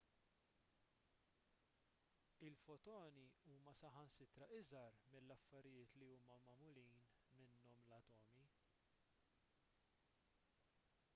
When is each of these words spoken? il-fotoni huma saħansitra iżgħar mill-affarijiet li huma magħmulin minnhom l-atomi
il-fotoni 2.47 3.25
huma 3.51 3.73
saħansitra 3.81 4.47
iżgħar 4.55 4.97
mill-affarijiet 5.11 5.93
li 6.01 6.07
huma 6.15 6.37
magħmulin 6.47 6.95
minnhom 7.41 7.77
l-atomi 7.83 8.47